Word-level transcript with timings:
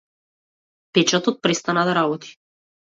Печатачот 0.97 1.39
престана 1.45 1.87
да 1.91 1.97
работи. 2.03 2.37